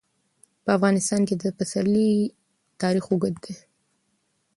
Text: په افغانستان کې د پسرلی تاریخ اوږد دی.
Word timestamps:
په 0.63 0.69
افغانستان 0.77 1.21
کې 1.27 1.35
د 1.37 1.45
پسرلی 1.57 2.11
تاریخ 2.81 3.03
اوږد 3.09 3.35
دی. 3.43 3.55